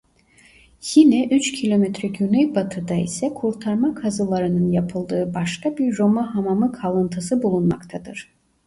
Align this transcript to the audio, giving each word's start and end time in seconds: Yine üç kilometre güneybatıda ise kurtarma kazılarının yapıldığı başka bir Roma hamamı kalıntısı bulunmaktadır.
Yine 0.95 1.27
üç 1.27 1.51
kilometre 1.51 2.07
güneybatıda 2.07 2.93
ise 2.93 3.33
kurtarma 3.33 3.95
kazılarının 3.95 4.71
yapıldığı 4.71 5.33
başka 5.33 5.77
bir 5.77 5.97
Roma 5.97 6.35
hamamı 6.35 6.71
kalıntısı 6.71 7.43
bulunmaktadır. 7.43 8.33